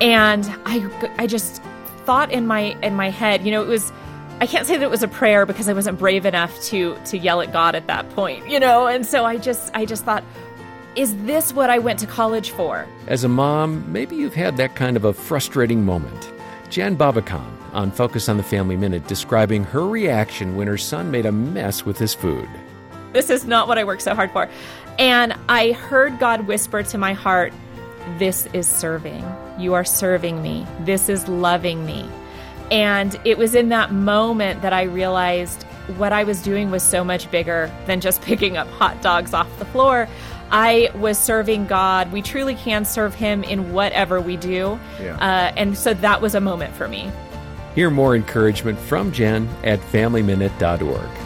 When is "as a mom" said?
13.06-13.90